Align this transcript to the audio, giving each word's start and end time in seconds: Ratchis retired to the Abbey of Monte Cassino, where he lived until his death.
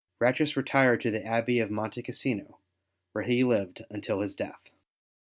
Ratchis 0.17 0.57
retired 0.57 0.99
to 1.01 1.11
the 1.11 1.23
Abbey 1.23 1.59
of 1.59 1.69
Monte 1.69 2.01
Cassino, 2.01 2.57
where 3.11 3.23
he 3.23 3.43
lived 3.43 3.83
until 3.91 4.21
his 4.21 4.33
death. 4.33 4.71